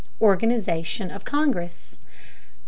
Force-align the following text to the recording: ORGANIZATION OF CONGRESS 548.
ORGANIZATION 1.11 1.11
OF 1.11 1.25
CONGRESS 1.25 1.99
548. 2.01 2.07